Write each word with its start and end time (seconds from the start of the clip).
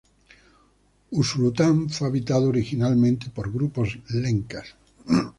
Usulután 1.11 1.87
fue 1.91 2.07
habitado 2.07 2.49
originalmente 2.49 3.29
por 3.29 3.53
grupos 3.53 3.99
lencas. 4.09 4.75